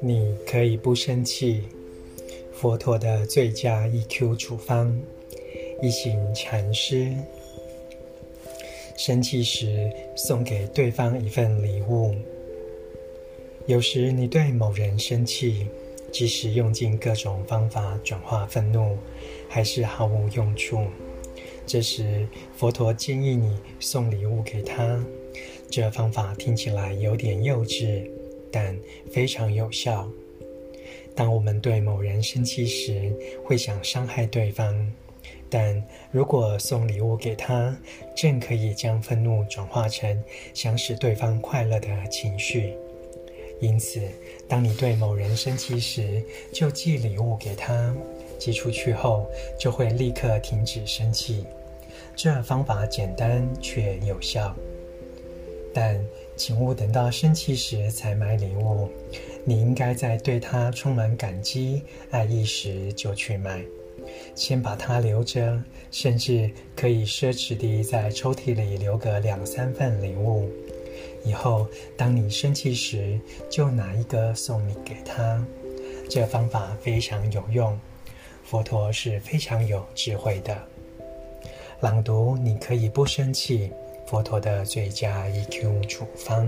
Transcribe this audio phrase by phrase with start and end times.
[0.00, 1.62] 你可以不生气。
[2.52, 4.96] 佛陀的最佳 EQ 处方，
[5.82, 7.12] 一行禅师。
[8.96, 12.14] 生气时，送给对方一份礼物。
[13.66, 15.66] 有时你对某人生气，
[16.12, 18.96] 即使用尽各种方法转化愤怒，
[19.48, 20.86] 还是毫无用处。
[21.66, 22.26] 这时，
[22.56, 25.02] 佛陀建议你送礼物给他。
[25.70, 28.08] 这方法听起来有点幼稚。
[28.56, 28.78] 但
[29.10, 30.08] 非常有效。
[31.16, 33.12] 当我们对某人生气时，
[33.44, 34.72] 会想伤害对方，
[35.50, 37.76] 但如果送礼物给他，
[38.16, 42.74] 正可以将愤怒转化成想使对方快乐的情绪。
[43.60, 44.00] 因此，
[44.46, 47.92] 当你对某人生气时，就寄礼物给他，
[48.38, 49.26] 寄出去后
[49.58, 51.44] 就会立刻停止生气。
[52.16, 54.54] 这方法简单却有效。
[55.72, 56.00] 但
[56.36, 58.88] 请勿等到生气时才买礼物，
[59.44, 63.60] 你应该在对他充满感激、爱意时就去买。
[64.36, 65.60] 先把它留着，
[65.90, 70.48] 甚至可以奢侈地在抽屉里留个两三份礼物。
[71.24, 73.18] 以后当你生气时，
[73.50, 75.44] 就拿一个送你给他。
[76.08, 77.76] 这方法非常有用，
[78.54, 80.56] 佛陀是非常有智慧的。
[81.80, 83.72] 朗读，你可以不生气。
[84.06, 86.46] 佛陀的最佳 EQ 处方。